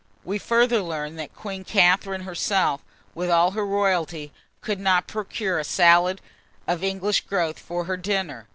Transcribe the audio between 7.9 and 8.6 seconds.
dinner.